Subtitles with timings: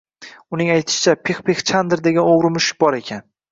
[0.57, 3.25] Uning aytishicha, Pixpix Chandr degan o‘g‘ri mushuk bor ekan